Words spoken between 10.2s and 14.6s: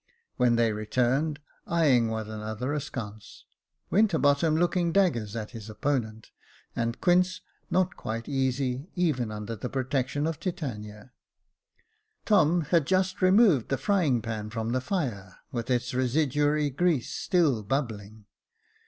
of Titania, Tom had just removed the frying pan